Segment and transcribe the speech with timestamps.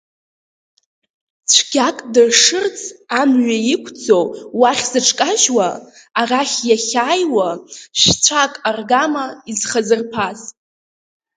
[1.51, 2.79] Цәгьак дыршырц
[3.19, 4.25] амҩа иқәӡоу
[4.59, 5.69] уахь зыҽкажьуа,
[6.19, 7.49] арахь иахьааиуа
[7.99, 10.39] шә-цәак аргама изхазырԥаз.